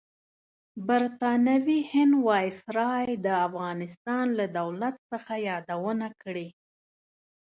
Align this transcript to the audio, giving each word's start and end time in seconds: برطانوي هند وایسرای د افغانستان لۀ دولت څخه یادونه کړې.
برطانوي 0.87 1.79
هند 1.91 2.13
وایسرای 2.27 3.09
د 3.25 3.27
افغانستان 3.47 4.25
لۀ 4.37 4.47
دولت 4.59 4.95
څخه 5.09 5.33
یادونه 5.49 6.07
کړې. 6.23 6.47